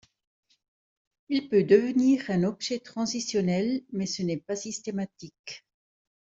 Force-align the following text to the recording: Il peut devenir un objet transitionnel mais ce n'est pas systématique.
Il 1.29 1.47
peut 1.47 1.63
devenir 1.63 2.31
un 2.31 2.43
objet 2.43 2.79
transitionnel 2.79 3.83
mais 3.91 4.07
ce 4.07 4.23
n'est 4.23 4.39
pas 4.39 4.55
systématique. 4.55 5.63